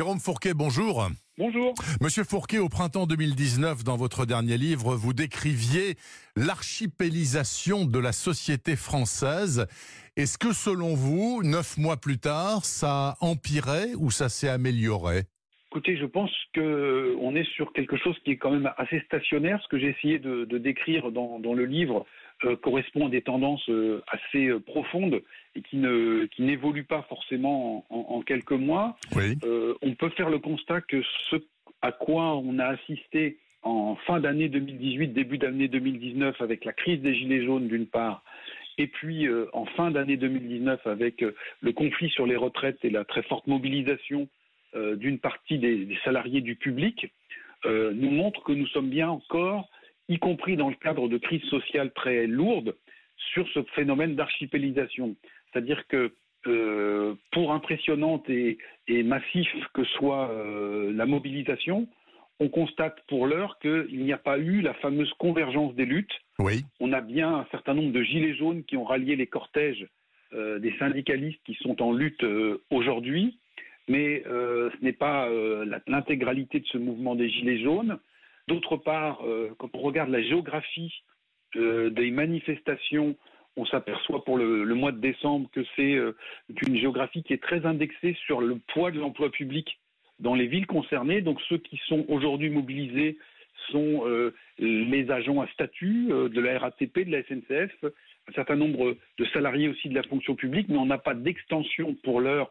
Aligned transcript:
Jérôme 0.00 0.18
Fourquet, 0.18 0.54
bonjour. 0.54 1.10
Bonjour. 1.36 1.74
Monsieur 2.00 2.24
Fourquet, 2.24 2.56
au 2.56 2.70
printemps 2.70 3.06
2019, 3.06 3.84
dans 3.84 3.98
votre 3.98 4.24
dernier 4.24 4.56
livre, 4.56 4.96
vous 4.96 5.12
décriviez 5.12 5.98
l'archipélisation 6.36 7.84
de 7.84 7.98
la 7.98 8.12
société 8.12 8.76
française. 8.76 9.66
Est-ce 10.16 10.38
que, 10.38 10.54
selon 10.54 10.94
vous, 10.94 11.42
neuf 11.42 11.76
mois 11.76 11.98
plus 11.98 12.18
tard, 12.18 12.64
ça 12.64 13.18
empirait 13.20 13.92
ou 13.98 14.10
ça 14.10 14.30
s'est 14.30 14.48
amélioré? 14.48 15.26
Écoutez, 15.72 15.96
je 15.96 16.06
pense 16.06 16.32
qu'on 16.52 17.36
est 17.36 17.48
sur 17.54 17.72
quelque 17.72 17.96
chose 17.96 18.18
qui 18.24 18.32
est 18.32 18.36
quand 18.38 18.50
même 18.50 18.72
assez 18.76 18.98
stationnaire. 19.02 19.62
Ce 19.62 19.68
que 19.68 19.78
j'ai 19.78 19.90
essayé 19.90 20.18
de, 20.18 20.44
décrire 20.58 21.12
dans, 21.12 21.38
le 21.38 21.64
livre 21.64 22.06
euh, 22.44 22.56
correspond 22.56 23.06
à 23.06 23.08
des 23.08 23.22
tendances 23.22 23.68
euh, 23.68 24.02
assez 24.08 24.48
euh, 24.48 24.58
profondes 24.58 25.22
et 25.54 25.62
qui 25.62 25.76
ne 25.76 26.26
qui 26.26 26.42
n'évoluent 26.42 26.82
pas 26.82 27.02
forcément 27.08 27.86
en, 27.88 28.20
quelques 28.22 28.50
mois. 28.50 28.96
on 29.14 29.94
peut 29.94 30.08
faire 30.16 30.28
le 30.28 30.40
constat 30.40 30.80
que 30.80 31.02
ce 31.30 31.36
à 31.82 31.92
quoi 31.92 32.36
on 32.36 32.58
a 32.58 32.66
assisté 32.66 33.38
en 33.62 33.94
fin 33.94 34.18
d'année 34.18 34.48
2018, 34.48 35.08
début 35.12 35.38
d'année 35.38 35.68
2019, 35.68 36.40
avec 36.40 36.64
la 36.64 36.72
crise 36.72 37.00
des 37.00 37.14
gilets 37.14 37.44
jaunes 37.44 37.68
d'une 37.68 37.86
part, 37.86 38.24
et 38.76 38.88
puis 38.88 39.28
en 39.52 39.66
fin 39.66 39.92
d'année 39.92 40.16
2019 40.16 40.84
avec 40.86 41.24
le 41.60 41.72
conflit 41.72 42.10
sur 42.10 42.26
les 42.26 42.36
retraites 42.36 42.84
et 42.84 42.90
la 42.90 43.04
très 43.04 43.22
forte 43.22 43.46
mobilisation 43.46 44.28
d'une 44.74 45.18
partie 45.18 45.58
des, 45.58 45.84
des, 45.84 45.98
salariés 46.04 46.40
du 46.40 46.56
public, 46.56 47.12
nous 47.64 48.10
montre 48.10 48.42
que 48.42 48.52
nous 48.52 48.66
sommes 48.68 48.88
bien 48.88 49.08
encore 49.08 49.68
y 50.08 50.18
compris 50.18 50.56
dans 50.56 50.68
le 50.68 50.74
cadre 50.74 51.08
de 51.08 51.18
crises 51.18 51.44
sociales 51.44 51.92
très 51.92 52.26
lourdes, 52.26 52.74
sur 53.32 53.48
ce 53.50 53.62
phénomène 53.74 54.16
d'archipélisation. 54.16 55.14
C'est-à-dire 55.52 55.86
que 55.88 56.12
euh, 56.46 57.14
pour 57.32 57.52
impressionnante 57.52 58.28
et, 58.30 58.58
massif 58.88 59.48
que 59.74 59.84
soit 59.84 60.30
euh, 60.30 60.92
la 60.92 61.06
mobilisation, 61.06 61.86
on 62.40 62.48
constate 62.48 62.98
pour 63.08 63.26
l'heure 63.26 63.58
qu'il 63.60 64.02
n'y 64.02 64.12
a 64.12 64.18
pas 64.18 64.38
eu 64.38 64.62
la 64.62 64.74
fameuse 64.74 65.12
convergence 65.18 65.74
des 65.74 65.84
luttes. 65.84 66.18
Oui. 66.38 66.64
On 66.80 66.92
a 66.92 67.00
bien 67.00 67.34
un 67.34 67.46
certain 67.50 67.74
nombre 67.74 67.92
de 67.92 68.02
gilets 68.02 68.34
jaunes 68.34 68.64
qui 68.64 68.76
ont 68.76 68.84
rallié 68.84 69.16
les 69.16 69.26
cortèges 69.26 69.86
euh, 70.32 70.58
des 70.58 70.74
syndicalistes 70.78 71.40
qui 71.44 71.54
sont 71.56 71.82
en 71.82 71.92
lutte 71.92 72.24
aujourd'hui, 72.70 73.38
mais 73.88 74.22
ce 74.24 74.84
n'est 74.84 74.92
pas 74.92 75.28
l'intégralité 75.86 76.60
de 76.60 76.66
ce 76.66 76.78
mouvement 76.78 77.14
des 77.14 77.28
gilets 77.28 77.62
jaunes. 77.62 77.98
D'autre 78.50 78.76
part, 78.76 79.24
euh, 79.24 79.54
quand 79.58 79.70
on 79.74 79.78
regarde 79.78 80.10
la 80.10 80.22
géographie 80.22 80.92
euh, 81.54 81.88
des 81.90 82.10
manifestations, 82.10 83.16
on 83.56 83.64
s'aperçoit 83.64 84.24
pour 84.24 84.38
le, 84.38 84.64
mois 84.74 84.90
de 84.90 84.98
décembre 84.98 85.48
que 85.52 85.60
c'est 85.76 85.94
euh, 85.94 86.16
une 86.66 86.76
géographie 86.76 87.22
qui 87.22 87.32
est 87.32 87.42
très 87.42 87.64
indexée 87.64 88.16
sur 88.26 88.40
le 88.40 88.58
poids 88.72 88.90
de 88.90 88.98
l'emploi 88.98 89.30
public 89.30 89.78
dans 90.18 90.34
les 90.34 90.48
villes 90.48 90.66
concernées. 90.66 91.20
Donc 91.20 91.40
ceux 91.48 91.58
qui 91.58 91.80
sont 91.86 92.04
aujourd'hui 92.08 92.50
mobilisés 92.50 93.18
sont 93.70 94.04
les 94.58 95.10
agents 95.10 95.42
à 95.42 95.46
statut 95.48 96.06
de 96.08 96.40
la 96.40 96.58
RATP, 96.58 97.04
de 97.04 97.12
la 97.12 97.22
SNCF, 97.22 97.84
un 97.84 98.32
certain 98.34 98.56
nombre 98.56 98.96
de 99.18 99.24
salariés 99.26 99.68
aussi 99.68 99.90
de 99.90 99.94
la 99.94 100.02
fonction 100.02 100.34
publique, 100.34 100.68
mais 100.68 100.78
on 100.78 100.86
n'a 100.86 100.98
pas 100.98 101.14
d'extension 101.14 101.94
pour 102.02 102.20
l'heure, 102.20 102.50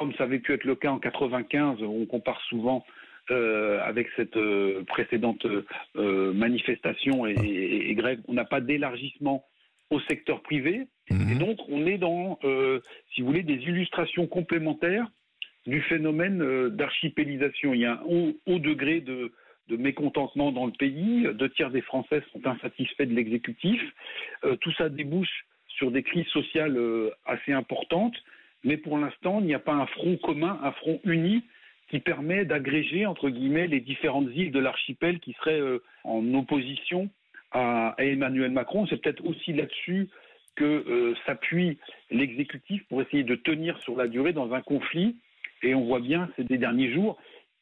comme 0.00 0.14
ça 0.14 0.24
avait 0.24 0.38
pu 0.38 0.54
être 0.54 0.64
le 0.64 0.76
cas 0.76 0.90
en 0.90 0.98
95, 0.98 1.82
on 1.82 2.06
compare 2.06 2.40
souvent 2.48 2.86
euh, 3.30 3.78
avec 3.82 4.08
cette 4.16 4.34
euh, 4.38 4.82
précédente 4.84 5.46
euh, 5.94 6.32
manifestation 6.32 7.26
et, 7.26 7.92
grève, 7.94 8.18
on 8.26 8.32
n'a 8.32 8.46
pas 8.46 8.62
d'élargissement 8.62 9.44
au 9.90 10.00
secteur 10.00 10.40
privé. 10.40 10.86
Mhm. 11.10 11.30
Et 11.30 11.34
donc, 11.34 11.58
on 11.68 11.86
est 11.86 11.98
dans, 11.98 12.38
si 13.12 13.20
vous 13.20 13.26
voulez, 13.26 13.42
des 13.42 13.62
illustrations 13.62 14.26
complémentaires 14.26 15.06
du 15.66 15.82
phénomène 15.82 16.68
d'archipélisation. 16.70 17.74
Il 17.74 17.80
y 17.80 17.84
a 17.84 18.00
un 18.00 18.32
haut, 18.46 18.58
degré 18.58 19.02
de, 19.02 19.30
mécontentement 19.68 20.50
dans 20.50 20.64
le 20.64 20.72
pays. 20.72 21.26
Deux 21.34 21.50
tiers 21.50 21.70
des 21.70 21.82
Français 21.82 22.22
sont 22.32 22.46
insatisfaits 22.46 23.04
de 23.04 23.14
l'exécutif. 23.14 23.82
tout 24.60 24.72
ça 24.78 24.88
débouche 24.88 25.44
sur 25.68 25.90
des 25.90 26.02
crises 26.02 26.28
sociales 26.28 26.78
assez 27.26 27.52
importantes. 27.52 28.16
Mais 28.64 28.76
pour 28.76 28.98
l'instant, 28.98 29.40
il 29.40 29.46
n'y 29.46 29.54
a 29.54 29.60
pas 29.60 29.72
un 29.72 29.86
front 29.86 30.16
commun, 30.18 30.58
un 30.62 30.72
front 30.72 31.00
uni 31.04 31.42
qui 31.90 31.98
permet 31.98 32.44
d'agréger, 32.44 33.04
entre 33.06 33.28
guillemets, 33.30 33.66
les 33.66 33.80
différentes 33.80 34.28
îles 34.34 34.52
de 34.52 34.60
l'archipel 34.60 35.18
qui 35.18 35.32
seraient 35.34 35.60
euh, 35.60 35.82
en 36.04 36.34
opposition 36.34 37.10
à, 37.50 37.94
Emmanuel 37.98 38.52
Macron. 38.52 38.86
C'est 38.86 38.98
peut-être 38.98 39.24
aussi 39.24 39.52
là-dessus 39.52 40.08
que 40.54 40.64
euh, 40.64 41.14
s'appuie 41.26 41.78
l'exécutif 42.10 42.82
pour 42.88 43.02
essayer 43.02 43.24
de 43.24 43.34
tenir 43.34 43.78
sur 43.82 43.96
la 43.96 44.06
durée 44.06 44.32
dans 44.32 44.52
un 44.52 44.60
conflit. 44.60 45.16
Et 45.62 45.74
on 45.74 45.84
voit 45.84 46.00
bien 46.00 46.30
ces 46.36 46.44
derniers 46.44 46.92
jours 46.92 47.18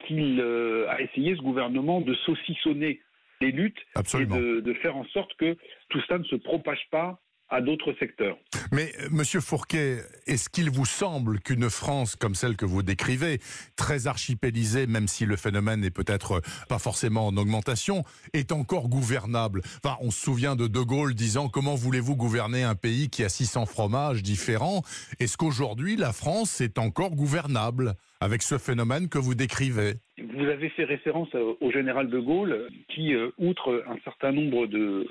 qu'il 0.06 0.38
euh, 0.41 0.88
a 0.91 1.00
essayé, 1.00 1.34
ce 1.34 1.41
gouvernement, 1.41 2.00
de 2.00 2.14
saucissonner 2.14 3.00
les 3.41 3.50
luttes 3.50 3.81
et 3.97 4.26
de, 4.26 4.60
de, 4.60 4.75
faire 4.75 4.97
en 4.97 5.04
sorte 5.06 5.34
que 5.37 5.56
tout 5.88 6.00
ça 6.08 6.19
ne 6.19 6.25
se 6.25 6.37
propage 6.37 6.87
pas 6.91 7.20
à 7.50 7.60
d'autres 7.60 7.94
secteurs. 7.98 8.36
Mais 8.72 8.92
euh, 9.00 9.09
Monsieur 9.10 9.41
Fourquet, 9.41 9.98
est-ce 10.26 10.48
qu'il 10.48 10.70
vous 10.70 10.84
semble 10.84 11.41
qu'une 11.41 11.70
France 11.70 12.16
comme 12.16 12.34
celle 12.34 12.56
que 12.56 12.64
vous 12.64 12.82
décrivez, 12.82 13.38
très 13.76 14.06
archipélisée, 14.06 14.86
même 14.86 15.09
si 15.09 15.25
le 15.25 15.36
phénomène 15.36 15.81
n'est 15.81 15.91
peut-être 15.91 16.42
pas 16.69 16.78
forcément 16.78 17.26
en 17.26 17.37
augmentation, 17.37 18.04
est 18.34 18.53
encore 18.53 18.88
gouvernable? 18.88 19.62
Enfin, 19.82 19.97
on 20.00 20.10
se 20.10 20.20
souvient 20.20 20.56
de 20.56 20.66
De 20.66 20.81
Gaulle 20.81 21.14
disant 21.14 21.48
comment 21.48 21.75
voulez-vous 21.75 22.16
gouverner 22.16 22.62
un 22.62 22.75
pays 22.75 23.08
qui 23.08 23.25
a 23.25 23.28
600 23.28 23.66
fromages 23.66 24.22
différents? 24.22 24.82
Est-ce 25.19 25.37
qu'aujourd'hui 25.37 25.97
la 25.97 26.12
France 26.12 26.60
est 26.60 26.78
encore 26.78 27.14
gouvernable 27.14 27.94
avec 28.20 28.42
ce 28.42 28.58
phénomène 28.58 29.08
que 29.08 29.19
vous 29.19 29.34
décrivez? 29.34 29.94
Vous 30.19 30.44
avez 30.44 30.69
fait 30.70 30.84
référence 30.84 31.28
au 31.34 31.70
général 31.70 32.10
De 32.10 32.19
Gaulle 32.19 32.69
qui, 32.88 33.14
euh, 33.14 33.31
outre 33.38 33.84
un 33.88 33.97
certain 34.04 34.32
nombre 34.32 34.66
de 34.66 35.06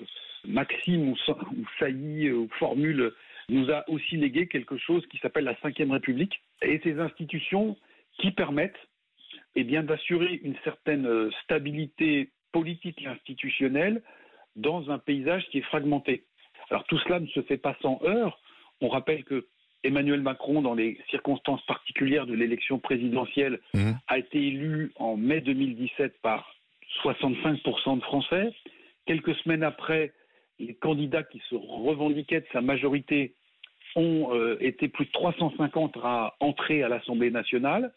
Maxime 0.47 1.09
ou, 1.09 1.15
saillie 1.79 2.31
ou 2.31 2.47
formule 2.59 3.13
nous 3.49 3.69
a 3.71 3.89
aussi 3.89 4.17
légué 4.17 4.47
quelque 4.47 4.77
chose 4.77 5.05
qui 5.07 5.17
s'appelle 5.19 5.45
la 5.45 5.53
Ve 5.53 5.91
République 5.91 6.41
et 6.61 6.79
ces 6.83 6.99
institutions 6.99 7.77
qui 8.19 8.31
permettent 8.31 8.79
eh 9.55 9.63
bien, 9.63 9.83
d'assurer 9.83 10.39
une 10.43 10.55
certaine 10.63 11.05
euh, 11.05 11.31
stabilité 11.43 12.29
politique 12.51 13.01
et 13.01 13.07
institutionnelle 13.07 14.01
dans 14.55 14.89
un 14.89 14.99
paysage 14.99 15.45
qui 15.49 15.59
est 15.59 15.63
fragmenté. 15.63 16.25
Alors 16.69 16.83
tout 16.85 16.97
cela 16.99 17.19
ne 17.19 17.27
se 17.27 17.41
fait 17.41 17.57
pas 17.57 17.75
sans 17.81 17.99
heurts. 18.03 18.39
On 18.81 18.89
rappelle 18.89 19.23
que 19.23 19.47
Emmanuel 19.83 20.21
Macron, 20.21 20.61
dans 20.61 20.73
les 20.73 20.99
circonstances 21.09 21.65
particulières 21.65 22.25
de 22.25 22.33
l'élection 22.33 22.79
présidentielle, 22.79 23.59
mmh. 23.73 23.91
a 24.07 24.17
été 24.17 24.37
élu 24.47 24.91
en 24.95 25.15
mai 25.15 25.41
2017 25.41 26.21
par 26.21 26.55
65% 27.03 27.97
de 27.97 28.03
Français. 28.03 28.51
Quelques 29.05 29.35
semaines 29.35 29.63
après, 29.63 30.13
les 30.59 30.75
candidats 30.75 31.23
qui 31.23 31.41
se 31.49 31.55
revendiquaient 31.55 32.41
de 32.41 32.47
sa 32.51 32.61
majorité 32.61 33.33
ont 33.95 34.33
euh, 34.33 34.57
été 34.59 34.87
plus 34.87 35.05
de 35.05 35.11
350 35.11 35.97
à 36.03 36.35
entrer 36.39 36.83
à 36.83 36.89
l'Assemblée 36.89 37.31
nationale. 37.31 37.93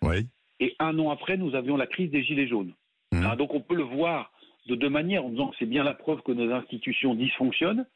Et 0.60 0.74
un 0.78 0.98
an 0.98 1.10
après, 1.10 1.36
nous 1.36 1.54
avions 1.54 1.76
la 1.76 1.86
crise 1.86 2.10
des 2.10 2.22
Gilets 2.22 2.48
jaunes. 2.48 2.74
Mmh. 3.12 3.26
Ah, 3.26 3.36
donc 3.36 3.54
on 3.54 3.60
peut 3.60 3.74
le 3.74 3.82
voir 3.82 4.32
de 4.66 4.74
deux 4.74 4.90
manières, 4.90 5.24
en 5.24 5.30
disant 5.30 5.48
que 5.48 5.56
c'est 5.58 5.66
bien 5.66 5.82
la 5.82 5.94
preuve 5.94 6.22
que 6.22 6.32
nos 6.32 6.52
institutions 6.52 7.14
dysfonctionnent, 7.14 7.86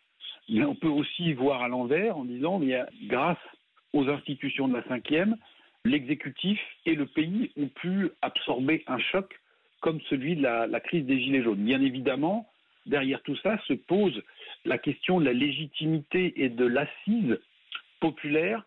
mais 0.49 0.65
on 0.65 0.75
peut 0.75 0.89
aussi 0.89 1.33
voir 1.35 1.63
à 1.63 1.69
l'envers 1.69 2.17
en 2.17 2.25
disant, 2.25 2.59
mais 2.59 2.81
grâce 3.05 3.39
aux 3.93 4.09
institutions 4.09 4.67
de 4.67 4.75
la 4.75 4.83
cinquième, 4.85 5.37
l'exécutif 5.85 6.59
et 6.87 6.95
le 6.95 7.07
pays 7.07 7.53
ont 7.57 7.69
pu 7.69 8.11
absorber 8.23 8.83
un 8.87 8.99
choc 8.99 9.41
comme 9.81 10.01
celui 10.09 10.37
de 10.37 10.43
la, 10.43 10.67
la 10.67 10.81
crise 10.81 11.05
des 11.05 11.21
Gilets 11.21 11.43
jaunes. 11.43 11.65
Bien 11.65 11.81
évidemment, 11.83 12.49
derrière 12.87 13.23
tout 13.23 13.37
ça 13.37 13.59
se 13.67 13.75
pose 13.75 14.23
la 14.65 14.79
question 14.79 15.21
de 15.21 15.25
la 15.25 15.33
légitimité 15.33 16.43
et 16.43 16.49
de 16.49 16.65
l'assise 16.65 17.39
populaire 18.01 18.65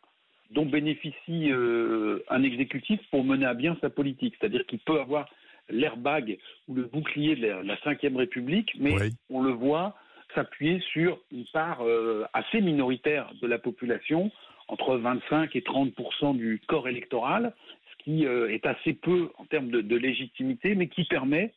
dont 0.52 0.66
bénéficie 0.66 1.52
euh, 1.52 2.24
un 2.30 2.44
exécutif 2.44 3.00
pour 3.12 3.24
mener 3.24 3.46
à 3.46 3.54
bien 3.54 3.78
sa 3.82 3.90
politique. 3.90 4.36
C'est-à-dire 4.40 4.66
qu'il 4.66 4.80
peut 4.80 5.00
avoir 5.00 5.30
l'airbag 5.70 6.38
ou 6.68 6.76
le 6.76 6.84
bouclier 6.84 7.36
de 7.36 7.48
la, 7.48 7.76
Ve 7.76 8.16
République, 8.16 8.74
mais 8.80 8.96
on 9.30 9.42
le 9.42 9.52
voit 9.52 9.96
s'appuyer 10.34 10.80
sur 10.94 11.20
une 11.32 11.46
part 11.52 11.82
euh, 11.82 12.26
assez 12.34 12.62
minoritaire 12.62 13.32
de 13.42 13.48
la 13.48 13.60
population, 13.60 14.32
entre 14.70 14.98
25 14.98 15.56
et 15.56 15.62
30 15.62 15.94
du 16.36 16.62
corps 16.68 16.88
électoral, 16.88 17.54
ce 17.92 18.04
qui 18.04 18.26
euh, 18.26 18.50
est 18.50 18.66
assez 18.66 18.94
peu 18.94 19.30
en 19.38 19.46
termes 19.46 19.70
de, 19.70 19.82
de 19.82 19.96
légitimité, 19.96 20.76
mais 20.76 20.88
qui 20.88 21.04
permet, 21.06 21.54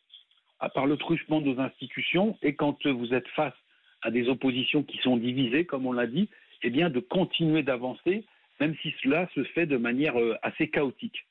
à 0.59 0.69
part 0.69 0.87
le 0.87 0.97
truchement 0.97 1.41
de 1.41 1.47
nos 1.47 1.61
institutions, 1.61 2.37
et 2.43 2.55
quand 2.55 2.87
vous 2.87 3.15
êtes 3.15 3.29
face 3.29 3.55
à 4.03 4.11
des 4.11 4.29
oppositions 4.29 4.83
qui 4.83 4.99
sont 4.99 5.17
divisées, 5.17 5.65
comme 5.65 5.87
on 5.87 5.93
l'a 5.93 6.07
dit, 6.07 6.29
eh 6.63 6.71
bien 6.71 6.91
de 6.91 7.01
continuer 7.01 7.63
d'avancer, 7.63 8.25
même 8.61 8.75
si 8.83 8.95
cela 9.03 9.29
se 9.35 9.43
fait 9.45 9.67
de 9.67 9.77
manière 9.77 10.19
euh, 10.19 10.37
assez 10.43 10.69
chaotique. 10.69 11.27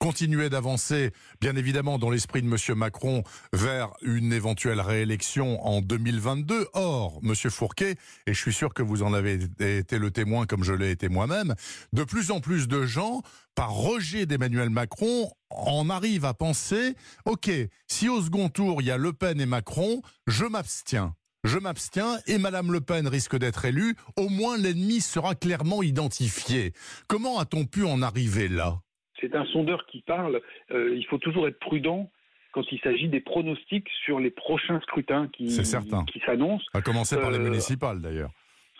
continuer 0.00 0.50
d'avancer, 0.50 1.12
bien 1.40 1.56
évidemment, 1.56 1.98
dans 1.98 2.10
l'esprit 2.10 2.42
de 2.42 2.48
M. 2.48 2.76
Macron, 2.76 3.22
vers 3.54 3.92
une 4.02 4.32
éventuelle 4.32 4.80
réélection 4.80 5.64
en 5.64 5.80
2022. 5.80 6.66
Or, 6.74 7.20
M. 7.22 7.34
Fourquet, 7.50 7.96
et 8.26 8.34
je 8.34 8.38
suis 8.38 8.52
sûr 8.52 8.74
que 8.74 8.82
vous 8.82 9.02
en 9.02 9.14
avez 9.14 9.38
été 9.60 9.98
le 9.98 10.10
témoin 10.10 10.44
comme 10.44 10.62
je 10.62 10.74
l'ai 10.74 10.90
été 10.90 11.08
moi-même, 11.08 11.54
de 11.92 12.04
plus 12.04 12.32
en 12.32 12.40
plus 12.40 12.68
de 12.68 12.84
gens, 12.84 13.22
par 13.54 13.70
rejet 13.70 14.26
d'Emmanuel 14.26 14.68
Macron, 14.68 15.30
en 15.48 15.88
arrivent 15.88 16.26
à 16.26 16.34
penser, 16.34 16.94
OK, 17.24 17.50
si 17.86 18.08
au 18.08 18.20
second 18.20 18.48
tour, 18.48 18.82
il 18.82 18.88
y 18.88 18.90
a 18.90 18.98
Le 18.98 19.12
Pen 19.12 19.40
et 19.40 19.46
Macron, 19.46 20.02
je 20.26 20.44
m'abstiens 20.44 21.14
je 21.44 21.58
m'abstiens 21.58 22.16
et 22.26 22.38
Madame 22.38 22.72
Le 22.72 22.80
Pen 22.80 23.06
risque 23.06 23.38
d'être 23.38 23.64
élue, 23.64 23.94
au 24.16 24.28
moins 24.28 24.56
l'ennemi 24.56 25.00
sera 25.00 25.34
clairement 25.34 25.82
identifié. 25.82 26.72
Comment 27.08 27.38
a-t-on 27.38 27.66
pu 27.66 27.84
en 27.84 28.02
arriver 28.02 28.48
là? 28.48 28.78
C'est 29.20 29.34
un 29.36 29.44
sondeur 29.46 29.86
qui 29.86 30.02
parle. 30.02 30.40
Euh, 30.70 30.96
il 30.96 31.06
faut 31.06 31.18
toujours 31.18 31.46
être 31.46 31.58
prudent 31.58 32.10
quand 32.52 32.64
il 32.72 32.80
s'agit 32.80 33.08
des 33.08 33.20
pronostics 33.20 33.88
sur 34.04 34.20
les 34.20 34.30
prochains 34.30 34.80
scrutins 34.80 35.28
qui, 35.28 35.46
qui 35.46 36.20
s'annoncent. 36.20 36.64
À 36.72 36.80
commencer 36.80 37.16
par 37.16 37.30
les 37.30 37.38
euh, 37.38 37.42
municipales 37.42 38.00
d'ailleurs. 38.00 38.30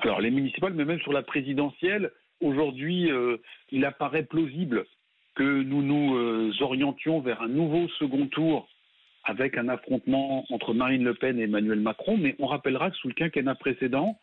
Alors 0.01 0.21
les 0.21 0.31
municipales, 0.31 0.75
mais 0.75 0.85
même 0.85 1.01
sur 1.01 1.13
la 1.13 1.23
présidentielle, 1.23 2.11
aujourd'hui, 2.41 3.11
euh, 3.11 3.37
il 3.71 3.85
apparaît 3.85 4.25
plausible 4.25 4.87
que 5.35 5.63
nous 5.63 5.83
nous 5.83 6.63
orientions 6.63 7.21
vers 7.21 7.43
un 7.43 7.49
nouveau 7.49 7.89
second 7.99 8.29
tour 8.29 8.69
avec 9.25 9.57
un 9.57 9.69
affrontement 9.69 10.45
entre 10.51 10.75
Marine 10.75 11.05
Le 11.05 11.15
Pen 11.15 11.39
et 11.39 11.45
Emmanuel 11.45 11.81
Macron, 11.81 12.17
mais 12.17 12.37
on 12.39 12.47
rappellera 12.47 12.91
que 12.91 12.97
sous 12.97 13.09
le 13.09 13.15
quinquennat 13.15 13.55
précédent, 13.55 14.19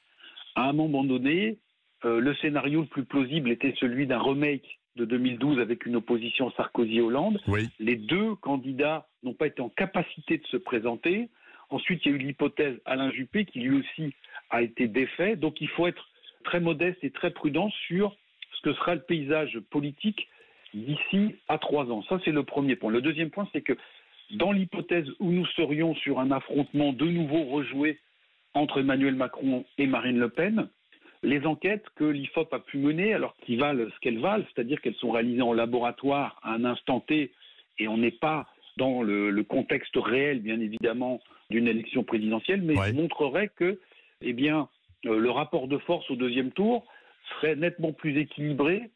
à 0.56 0.70
un 0.70 0.74
moment 0.74 1.04
donné, 1.04 1.58
euh, 2.06 2.20
le 2.20 2.36
scénario 2.36 2.82
le 2.82 2.88
plus 2.88 3.06
plausible 3.06 3.50
était 3.52 3.74
celui 3.80 4.08
d'un 4.08 4.20
remake 4.20 4.80
de 4.96 5.06
2012 5.06 5.60
avec 5.60 5.86
une 5.86 5.96
opposition 5.96 6.52
Sarkozy-Hollande. 6.52 7.40
Les 7.80 7.96
deux 7.96 8.36
candidats 8.36 9.08
n'ont 9.24 9.34
pas 9.34 9.48
été 9.48 9.62
en 9.62 9.70
capacité 9.70 10.38
de 10.38 10.46
se 10.48 10.58
présenter. 10.58 11.30
Ensuite, 11.70 12.06
il 12.06 12.12
y 12.12 12.14
a 12.14 12.18
eu 12.18 12.20
l'hypothèse 12.20 12.78
Alain 12.86 13.12
Juppé 13.12 13.46
qui 13.46 13.60
lui 13.62 13.80
aussi 13.80 14.14
a 14.50 14.62
été 14.62 14.88
défait. 14.88 15.36
Donc 15.36 15.62
il 15.62 15.70
faut 15.70 15.88
être 15.88 16.10
très 16.44 16.60
modeste 16.60 17.00
et 17.04 17.12
très 17.12 17.32
prudent 17.32 17.70
sur 17.88 18.16
ce 18.58 18.62
que 18.62 18.74
sera 18.74 18.96
le 18.96 19.02
paysage 19.02 19.60
politique 19.70 20.28
d'ici 20.74 21.36
à 21.48 21.58
trois 21.58 21.86
ans. 21.92 22.04
Ça, 22.10 22.20
c'est 22.26 22.32
le 22.32 22.44
premier 22.44 22.76
point. 22.76 22.92
Le 22.92 23.02
deuxième 23.02 23.30
point, 23.30 23.48
c'est 23.54 23.62
que 23.62 23.74
dans 24.34 24.52
l'hypothèse 24.52 25.08
où 25.20 25.32
nous 25.32 25.46
serions 25.48 25.96
sur 25.96 26.20
un 26.20 26.32
affrontement 26.32 26.94
de 26.94 27.06
nouveau 27.06 27.44
rejoué 27.44 28.00
entre 28.54 28.80
Emmanuel 28.80 29.16
Macron 29.16 29.66
et 29.78 29.88
Marine 29.88 30.20
Le 30.20 30.30
Pen, 30.30 30.68
les 31.24 31.46
enquêtes 31.46 31.86
que 31.96 32.04
l'IFOP 32.04 32.54
a 32.54 32.60
pu 32.60 32.78
mener, 32.78 33.14
alors 33.14 33.36
qui 33.46 33.56
valent 33.56 33.86
ce 33.90 34.00
qu'elles 34.00 34.20
valent, 34.20 34.44
c'est-à-dire 34.54 34.82
qu'elles 34.82 34.96
sont 34.96 35.12
réalisées 35.12 35.42
en 35.42 35.54
laboratoire 35.54 36.40
à 36.44 36.54
un 36.54 36.66
instant 36.66 37.00
T, 37.00 37.32
et 37.80 37.88
on 37.88 37.98
n'est 37.98 38.12
pas 38.12 38.48
dans 38.78 39.04
le, 39.04 39.44
contexte 39.44 39.96
réel, 39.96 40.40
bien 40.40 40.60
évidemment, 40.60 41.22
d'une 41.50 41.68
élection 41.68 42.04
présidentielle, 42.04 42.62
mais 42.62 42.94
montreraient 42.94 43.52
que, 43.56 43.80
eh 44.22 44.34
bien, 44.34 44.70
euh, 45.06 45.20
le 45.20 45.30
rapport 45.30 45.68
de 45.68 45.78
force 45.78 46.10
au 46.10 46.16
deuxième 46.16 46.52
tour 46.52 46.86
serait 47.30 47.56
nettement 47.56 47.92
plus 47.92 48.18
équilibré 48.18 48.90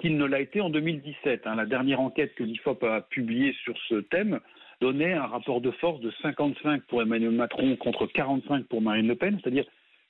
qu'il 0.00 0.16
ne 0.16 0.24
l'a 0.24 0.40
été 0.40 0.60
en 0.60 0.70
2017. 0.70 1.46
Hein. 1.46 1.54
La 1.54 1.66
dernière 1.66 2.00
enquête 2.00 2.34
que 2.34 2.42
l'IFOP 2.42 2.82
a 2.84 3.02
publiée 3.02 3.54
sur 3.64 3.76
ce 3.88 3.96
thème 3.96 4.40
donnait 4.82 5.12
un 5.12 5.26
rapport 5.26 5.60
de 5.60 5.70
force 5.70 6.00
de 6.00 6.10
55 6.22 6.82
pour 6.88 7.00
Emmanuel 7.00 7.30
Macron 7.30 7.76
contre 7.76 8.06
45 8.06 8.66
pour 8.66 8.82
Marine 8.82 9.06
Le 9.06 9.14
Pen, 9.14 9.38
c'est-à-dire 9.40 9.64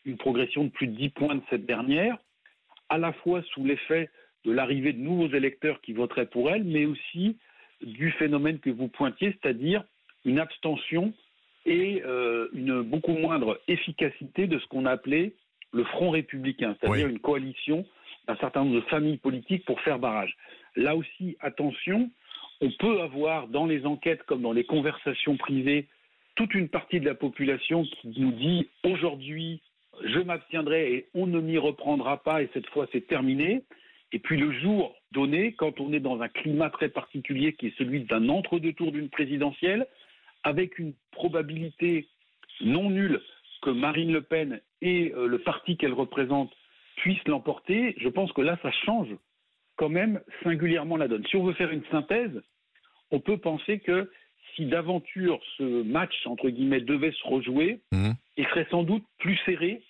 une 0.06 0.16
progression 0.16 0.64
de 0.64 0.70
plus 0.70 0.86
de 0.86 0.96
10 0.96 1.10
points 1.10 1.34
de 1.34 1.42
cette 1.50 1.66
dernière, 1.66 2.16
à 2.88 2.96
la 2.96 3.12
fois 3.12 3.42
sous 3.52 3.66
l'effet 3.66 4.08
de 4.46 4.50
l'arrivée 4.50 4.94
de 4.94 4.98
nouveaux 4.98 5.28
électeurs 5.28 5.78
qui 5.82 5.92
voteraient 5.92 6.26
pour 6.26 6.50
elle, 6.50 6.64
mais 6.64 6.86
aussi 6.86 7.36
du 7.82 8.12
phénomène 8.12 8.60
que 8.60 8.70
vous 8.70 8.88
pointiez, 8.88 9.36
c'est-à-dire 9.42 9.84
une 10.24 10.38
abstention 10.38 11.12
et 11.66 12.02
euh, 12.06 12.48
une 12.54 12.80
beaucoup 12.80 13.12
moindre 13.12 13.60
efficacité 13.68 14.46
de 14.46 14.58
ce 14.58 14.66
qu'on 14.68 14.86
appelait 14.86 15.34
le 15.74 15.84
Front 15.84 16.10
républicain, 16.10 16.76
c'est-à-dire 16.80 17.08
une 17.08 17.20
coalition 17.20 17.84
d'un 18.26 18.36
certain 18.36 18.64
nombre 18.64 18.76
de 18.76 18.86
familles 18.88 19.18
politiques 19.18 19.66
pour 19.66 19.80
faire 19.82 19.98
barrage. 19.98 20.34
Là 20.76 20.96
aussi, 20.96 21.36
attention, 21.40 22.10
on 22.62 22.70
peut 22.78 23.00
avoir 23.00 23.48
dans 23.48 23.66
les 23.66 23.84
enquêtes 23.84 24.22
comme 24.22 24.40
dans 24.40 24.52
les 24.52 24.64
conversations 24.64 25.36
privées 25.36 25.88
toute 26.36 26.54
une 26.54 26.68
partie 26.68 27.00
de 27.00 27.04
la 27.04 27.14
population 27.14 27.82
qui 27.84 28.14
nous 28.16 28.32
dit 28.32 28.68
aujourd'hui 28.84 29.60
je 30.04 30.20
m'abstiendrai 30.20 30.94
et 30.94 31.08
on 31.12 31.26
ne 31.26 31.40
m'y 31.40 31.58
reprendra 31.58 32.22
pas 32.22 32.42
et 32.42 32.48
cette 32.54 32.68
fois 32.68 32.86
c'est 32.92 33.06
terminé. 33.06 33.64
Et 34.12 34.18
puis 34.18 34.38
le 34.38 34.52
jour 34.60 34.94
donné, 35.12 35.52
quand 35.52 35.80
on 35.80 35.92
est 35.92 36.00
dans 36.00 36.20
un 36.20 36.28
climat 36.28 36.70
très 36.70 36.88
particulier 36.88 37.52
qui 37.54 37.68
est 37.68 37.78
celui 37.78 38.04
d'un 38.04 38.28
entre-deux 38.28 38.72
tours 38.72 38.92
d'une 38.92 39.10
présidentielle, 39.10 39.86
avec 40.44 40.78
une 40.78 40.94
probabilité 41.10 42.08
non 42.60 42.90
nulle 42.90 43.20
que 43.62 43.70
Marine 43.70 44.12
Le 44.12 44.22
Pen 44.22 44.60
et 44.80 45.12
euh, 45.14 45.26
le 45.26 45.38
parti 45.38 45.76
qu'elle 45.76 45.92
représente 45.92 46.52
puissent 46.96 47.26
l'emporter, 47.26 47.94
je 47.98 48.08
pense 48.08 48.32
que 48.32 48.42
là, 48.42 48.58
ça 48.62 48.70
change 48.84 49.08
quand 49.76 49.88
même 49.88 50.20
singulièrement 50.42 50.96
la 50.96 51.08
donne. 51.08 51.24
Si 51.26 51.36
on 51.36 51.44
veut 51.44 51.54
faire 51.54 51.70
une 51.70 51.84
synthèse, 51.90 52.42
on 53.12 53.20
peut 53.20 53.38
penser 53.38 53.78
que 53.78 54.10
si 54.56 54.66
d'aventure 54.66 55.40
ce 55.56 55.82
match, 55.82 56.14
entre 56.26 56.48
guillemets, 56.48 56.80
devait 56.80 57.12
se 57.12 57.26
rejouer, 57.26 57.80
mhm. 57.92 58.14
il 58.36 58.44
serait 58.46 58.66
sans 58.70 58.82
doute 58.82 59.04
plus 59.18 59.38
serré 59.46 59.82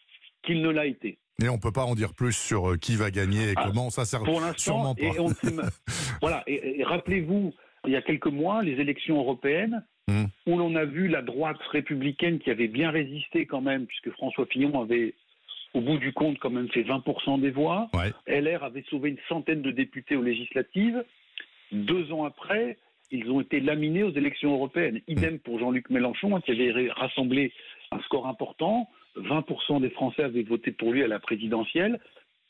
qu'il 0.42 0.60
ne 0.60 0.68
l'a 0.68 0.86
été. 0.86 1.18
Mais 1.40 1.48
on 1.48 1.56
ne 1.56 1.60
peut 1.60 1.72
pas 1.72 1.84
en 1.84 1.94
dire 1.94 2.12
plus 2.14 2.36
sur 2.36 2.72
euh, 2.72 2.76
qui 2.76 2.94
va 2.96 3.10
gagner 3.10 3.50
et 3.50 3.54
ah, 3.56 3.64
comment, 3.66 3.90
ça 3.90 4.04
sert 4.04 4.22
pour 4.22 4.40
sûrement 4.56 4.94
pas. 4.94 5.02
Et 5.02 5.12
voilà, 6.20 6.44
et, 6.46 6.84
rappelez-vous, 6.84 7.52
il 7.86 7.92
y 7.92 7.96
a 7.96 8.02
quelques 8.02 8.26
mois, 8.26 8.62
les 8.62 8.72
élections 8.80 9.18
européennes, 9.18 9.84
mhm. 10.08 10.26
où 10.46 10.58
l'on 10.58 10.76
a 10.76 10.84
vu 10.84 11.08
la 11.08 11.22
droite 11.22 11.60
républicaine 11.70 12.38
qui 12.38 12.50
avait 12.50 12.68
bien 12.68 12.90
résisté 12.90 13.46
quand 13.46 13.60
même, 13.60 13.86
puisque 13.86 14.10
François 14.12 14.46
Fillon 14.46 14.80
avait 14.80 15.14
au 15.74 15.80
bout 15.80 15.98
du 15.98 16.12
compte 16.12 16.38
quand 16.38 16.50
même 16.50 16.68
fait 16.68 16.82
20% 16.82 17.40
des 17.40 17.50
voix. 17.50 17.90
LR 18.26 18.62
avait 18.62 18.84
sauvé 18.90 19.10
une 19.10 19.18
centaine 19.28 19.62
de 19.62 19.70
députés 19.70 20.16
aux 20.16 20.22
législatives. 20.22 21.02
Deux 21.72 22.12
ans 22.12 22.24
après, 22.24 22.76
ils 23.12 23.30
ont 23.30 23.40
été 23.40 23.60
laminés 23.60 24.02
aux 24.02 24.12
élections 24.12 24.52
européennes. 24.52 25.00
Idem 25.06 25.38
pour 25.38 25.58
Jean-Luc 25.58 25.90
Mélenchon, 25.90 26.34
hein, 26.34 26.40
qui 26.40 26.50
avait 26.50 26.90
rassemblé 26.90 27.52
un 27.92 28.00
score 28.00 28.26
important. 28.26 28.88
20% 29.16 29.80
des 29.80 29.90
Français 29.90 30.22
avaient 30.24 30.42
voté 30.42 30.72
pour 30.72 30.92
lui 30.92 31.04
à 31.04 31.08
la 31.08 31.20
présidentielle. 31.20 32.00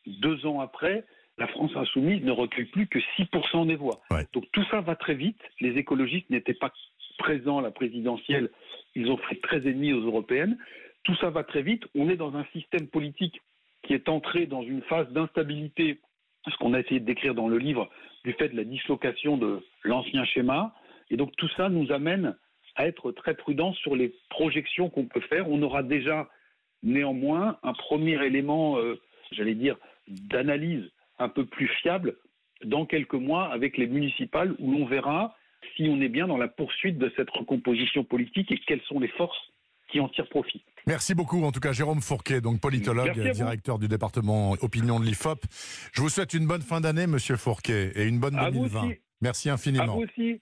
Deux 0.06 0.46
ans 0.46 0.60
après, 0.60 1.04
la 1.38 1.48
France 1.48 1.72
insoumise 1.74 2.22
ne 2.22 2.30
recule 2.30 2.70
plus 2.70 2.86
que 2.86 3.00
6% 3.18 3.66
des 3.66 3.74
voix. 3.74 4.00
Donc 4.32 4.44
tout 4.52 4.64
ça 4.70 4.80
va 4.80 4.94
très 4.94 5.14
vite. 5.14 5.40
Les 5.60 5.76
écologistes 5.76 6.30
n'étaient 6.30 6.54
pas 6.54 6.72
présents 7.18 7.58
à 7.58 7.62
la 7.62 7.70
présidentielle. 7.70 8.50
Ils 8.94 9.10
ont 9.10 9.16
fait 9.16 9.40
très 9.42 9.58
ennemis 9.58 9.92
aux 9.92 10.02
européennes. 10.02 10.56
Tout 11.02 11.16
ça 11.16 11.30
va 11.30 11.42
très 11.42 11.62
vite. 11.62 11.82
On 11.96 12.08
est 12.08 12.16
dans 12.16 12.36
un 12.36 12.44
système 12.52 12.86
politique 12.86 13.40
qui 13.82 13.94
est 13.94 14.08
entré 14.08 14.46
dans 14.46 14.62
une 14.62 14.82
phase 14.82 15.10
d'instabilité, 15.10 16.00
ce 16.50 16.56
qu'on 16.56 16.74
a 16.74 16.80
essayé 16.80 17.00
de 17.00 17.04
décrire 17.04 17.34
dans 17.34 17.48
le 17.48 17.58
livre, 17.58 17.88
du 18.24 18.32
fait 18.32 18.48
de 18.48 18.56
la 18.56 18.64
dislocation 18.64 19.36
de 19.36 19.60
l'ancien 19.84 20.24
schéma. 20.24 20.74
Et 21.10 21.16
donc 21.16 21.34
tout 21.36 21.48
ça 21.56 21.68
nous 21.68 21.92
amène 21.92 22.36
à 22.76 22.86
être 22.86 23.12
très 23.12 23.34
prudents 23.34 23.74
sur 23.74 23.96
les 23.96 24.14
projections 24.30 24.88
qu'on 24.88 25.06
peut 25.06 25.20
faire. 25.20 25.48
On 25.48 25.62
aura 25.62 25.82
déjà 25.82 26.28
néanmoins 26.82 27.58
un 27.62 27.72
premier 27.74 28.24
élément, 28.24 28.78
euh, 28.78 29.00
j'allais 29.30 29.54
dire, 29.54 29.76
d'analyse 30.08 30.90
un 31.18 31.28
peu 31.28 31.44
plus 31.44 31.68
fiable 31.68 32.16
dans 32.64 32.86
quelques 32.86 33.14
mois 33.14 33.52
avec 33.52 33.76
les 33.76 33.86
municipales 33.86 34.54
où 34.58 34.72
l'on 34.72 34.86
verra 34.86 35.36
si 35.76 35.88
on 35.88 36.00
est 36.00 36.08
bien 36.08 36.26
dans 36.26 36.38
la 36.38 36.48
poursuite 36.48 36.98
de 36.98 37.12
cette 37.16 37.30
recomposition 37.30 38.04
politique 38.04 38.50
et 38.50 38.58
quelles 38.58 38.82
sont 38.82 38.98
les 38.98 39.08
forces 39.08 39.51
qui 39.92 40.00
en 40.00 40.08
tirent 40.08 40.28
profit. 40.28 40.64
Merci 40.86 41.14
beaucoup, 41.14 41.44
en 41.44 41.52
tout 41.52 41.60
cas, 41.60 41.72
Jérôme 41.72 42.00
Fourquet, 42.00 42.40
donc 42.40 42.60
politologue, 42.60 43.12
directeur 43.32 43.78
du 43.78 43.86
département 43.86 44.52
opinion 44.62 44.98
de 44.98 45.04
l'IFOP. 45.04 45.44
Je 45.92 46.00
vous 46.00 46.08
souhaite 46.08 46.34
une 46.34 46.46
bonne 46.46 46.62
fin 46.62 46.80
d'année, 46.80 47.06
monsieur 47.06 47.36
Fourquet, 47.36 47.92
et 47.94 48.04
une 48.04 48.18
bonne 48.18 48.34
2020. 48.34 48.90
Merci 49.20 49.50
infiniment. 49.50 49.84
À 49.84 49.86
vous 49.86 50.02
aussi. 50.02 50.40